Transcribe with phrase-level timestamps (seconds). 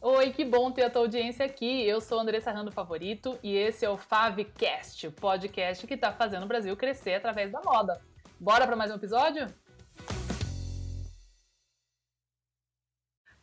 [0.00, 1.86] oi, que bom ter a tua audiência aqui.
[1.86, 6.44] Eu sou Andressa Rando Favorito e esse é o Favcast, o podcast que está fazendo
[6.44, 8.00] o Brasil crescer através da moda.
[8.38, 9.46] Bora para mais um episódio?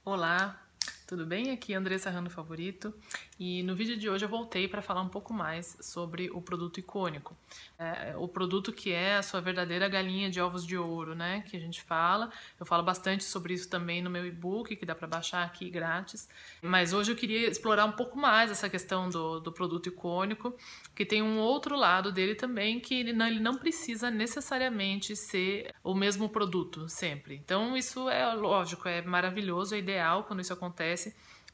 [0.04, 0.67] Olá,
[1.08, 1.52] tudo bem?
[1.52, 2.94] Aqui é Andressa Rando Favorito
[3.40, 6.82] e no vídeo de hoje eu voltei para falar um pouco mais sobre o produto
[6.82, 7.34] icônico.
[7.80, 11.46] É, o produto que é a sua verdadeira galinha de ovos de ouro, né?
[11.48, 12.30] Que a gente fala.
[12.60, 16.28] Eu falo bastante sobre isso também no meu e-book, que dá para baixar aqui grátis.
[16.62, 20.58] Mas hoje eu queria explorar um pouco mais essa questão do, do produto icônico,
[20.94, 25.74] que tem um outro lado dele também, que ele não, ele não precisa necessariamente ser
[25.82, 27.36] o mesmo produto sempre.
[27.36, 30.97] Então isso é lógico, é maravilhoso, é ideal quando isso acontece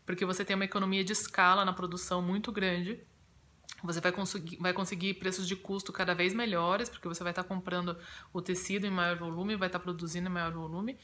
[0.06, 3.00] porque você tem uma economia de escala na produção muito grande.
[3.84, 7.44] Você vai conseguir, vai conseguir preços de custo cada vez melhores, porque você vai estar
[7.44, 7.98] comprando
[8.32, 10.98] o tecido em maior volume, vai estar produzindo em maior volume.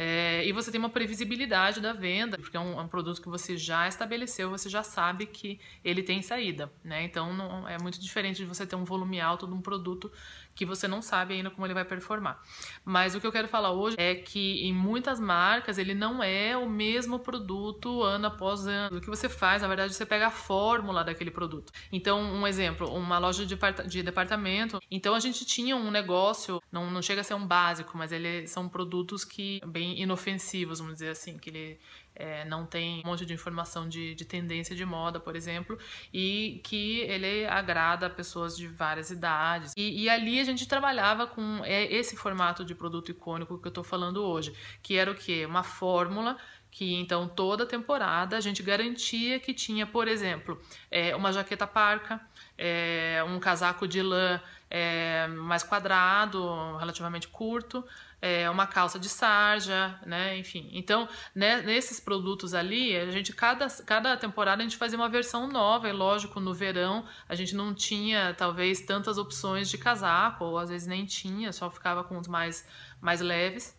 [0.00, 3.28] É, e você tem uma previsibilidade da venda, porque é um, é um, produto que
[3.28, 6.72] você já estabeleceu, você já sabe que ele tem saída.
[6.84, 7.02] Né?
[7.02, 10.12] Então não, é muito diferente de você ter um volume alto de um produto
[10.58, 12.42] que você não sabe ainda como ele vai performar.
[12.84, 16.56] Mas o que eu quero falar hoje é que em muitas marcas ele não é
[16.56, 18.98] o mesmo produto ano após ano.
[18.98, 21.72] O que você faz, na verdade, você pega a fórmula daquele produto.
[21.92, 23.56] Então, um exemplo, uma loja de,
[23.86, 24.80] de departamento.
[24.90, 28.48] Então a gente tinha um negócio, não, não chega a ser um básico, mas ele
[28.48, 31.78] são produtos que bem inofensivos, vamos dizer assim, que ele
[32.18, 35.78] é, não tem um monte de informação de, de tendência de moda, por exemplo,
[36.12, 39.72] e que ele agrada pessoas de várias idades.
[39.76, 43.70] E, e ali a gente trabalhava com é, esse formato de produto icônico que eu
[43.70, 44.52] estou falando hoje,
[44.82, 45.46] que era o quê?
[45.46, 46.36] Uma fórmula
[46.70, 52.20] que então toda temporada a gente garantia que tinha, por exemplo, é, uma jaqueta parca,
[52.58, 57.84] é, um casaco de lã é, mais quadrado, relativamente curto,
[58.20, 60.36] é, uma calça de sarja, né?
[60.38, 60.68] Enfim.
[60.72, 65.46] Então, né, nesses produtos ali, a gente, cada, cada temporada, a gente fazia uma versão
[65.46, 70.58] nova, e lógico, no verão a gente não tinha, talvez, tantas opções de casaco, ou
[70.58, 72.66] às vezes nem tinha, só ficava com os mais,
[73.00, 73.76] mais leves.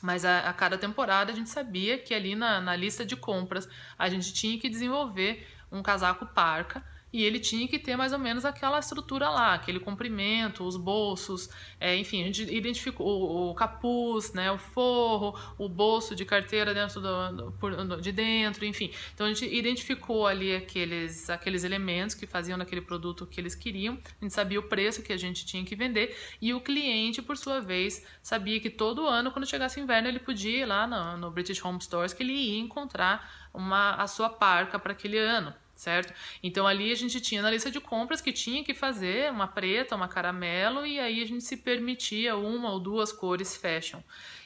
[0.00, 3.68] Mas a, a cada temporada a gente sabia que ali na, na lista de compras
[3.96, 8.18] a gente tinha que desenvolver um casaco parca e ele tinha que ter mais ou
[8.18, 13.54] menos aquela estrutura lá, aquele comprimento, os bolsos, é, enfim, a gente identificou o, o,
[13.54, 18.90] capuz, né, o forro, o bolso de carteira dentro do, do, de dentro, enfim.
[19.14, 23.98] Então a gente identificou ali aqueles, aqueles elementos que faziam naquele produto que eles queriam,
[24.20, 27.36] a gente sabia o preço que a gente tinha que vender e o cliente, por
[27.36, 31.30] sua vez, sabia que todo ano, quando chegasse inverno, ele podia ir lá no, no
[31.30, 36.12] British Home Stores que ele ia encontrar uma, a sua parca para aquele ano certo?
[36.42, 39.96] Então ali a gente tinha na lista de compras que tinha que fazer uma preta,
[39.96, 44.00] uma caramelo e aí a gente se permitia uma ou duas cores fashion.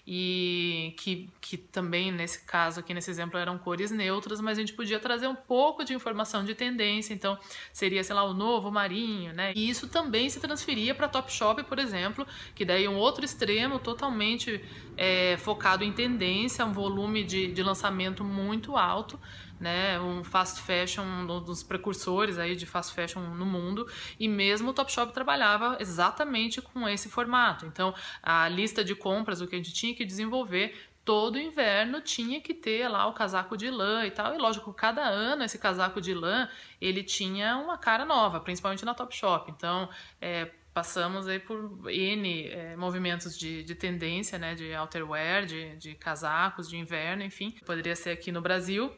[0.07, 4.73] E que, que também nesse caso aqui nesse exemplo eram cores neutras, mas a gente
[4.73, 7.37] podia trazer um pouco de informação de tendência, então
[7.73, 9.53] seria, sei lá, o novo marinho, né?
[9.57, 12.25] E isso também se transferia para Topshop, por exemplo,
[12.55, 14.63] que daí é um outro extremo totalmente
[14.97, 19.19] é, focado em tendência, um volume de, de lançamento muito alto
[19.59, 23.87] né, um fast fashion, um dos precursores aí de fast fashion no mundo,
[24.19, 27.67] e mesmo o Topshop trabalhava exatamente com esse formato.
[27.67, 32.41] Então, a lista de compras, o que a gente tinha que desenvolver, todo inverno tinha
[32.41, 34.35] que ter lá o casaco de lã e tal.
[34.35, 36.49] E lógico, cada ano esse casaco de lã,
[36.81, 39.51] ele tinha uma cara nova, principalmente na Topshop.
[39.51, 39.89] Então,
[40.21, 45.95] é, passamos aí por N é, movimentos de, de tendência, né, de outerwear, de, de
[45.95, 47.55] casacos de inverno, enfim.
[47.65, 48.93] Poderia ser aqui no Brasil,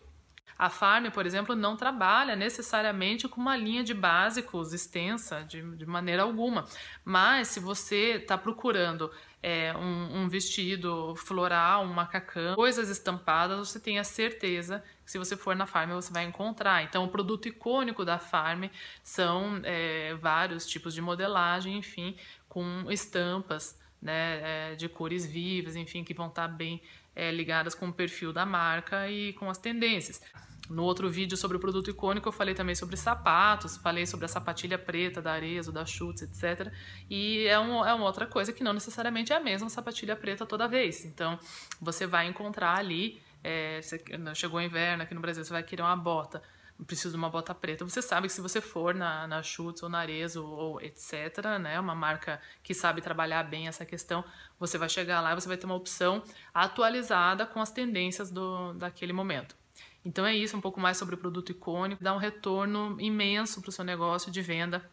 [0.59, 5.87] a Farm, por exemplo, não trabalha necessariamente com uma linha de básicos extensa, de, de
[5.87, 6.65] maneira alguma.
[7.05, 9.09] Mas se você está procurando
[9.41, 15.19] é, um, um, vestido floral, um macacão, coisas estampadas, você tem a certeza que se
[15.19, 16.83] você for na Farm você vai encontrar.
[16.83, 18.65] Então, o produto icônico da Farm
[19.05, 22.17] são é, vários tipos de modelagem, enfim,
[22.49, 26.83] com estampas né, é, de cores vivas, enfim, que vão estar tá bem
[27.15, 30.21] é, ligadas com o perfil da marca e com as tendências.
[30.69, 34.29] No outro vídeo sobre o produto icônico, eu falei também sobre sapatos, falei sobre a
[34.29, 36.71] sapatilha preta da Arezzo, da Schutz, etc.
[37.09, 40.45] E é, um, é uma outra coisa que não necessariamente é a mesma sapatilha preta
[40.45, 41.05] toda vez.
[41.07, 41.39] Então,
[41.81, 44.03] você vai encontrar ali, é, você,
[44.35, 46.43] chegou o inverno aqui no Brasil, você vai querer uma bota,
[46.87, 47.85] precisa de uma bota preta.
[47.85, 51.81] Você sabe que se você for na, na Schutz ou na Arezzo ou etc., né,
[51.81, 54.23] uma marca que sabe trabalhar bem essa questão,
[54.61, 56.23] você vai chegar lá e você vai ter uma opção
[56.53, 59.57] atualizada com as tendências do, daquele momento.
[60.05, 63.69] Então é isso, um pouco mais sobre o produto icônico, dá um retorno imenso para
[63.69, 64.89] o seu negócio de venda.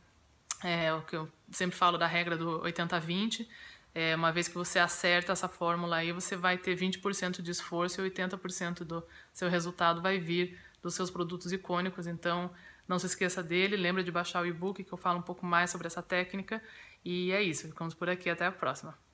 [0.64, 3.48] É o que eu sempre falo da regra do 80-20.
[3.94, 8.02] É, uma vez que você acerta essa fórmula aí, você vai ter 20% de esforço
[8.02, 12.08] e 80% do seu resultado vai vir dos seus produtos icônicos.
[12.08, 12.52] Então,
[12.88, 15.70] não se esqueça dele, lembra de baixar o e-book que eu falo um pouco mais
[15.72, 16.62] sobre essa técnica.
[17.04, 19.05] E é isso, ficamos por aqui, até a próxima.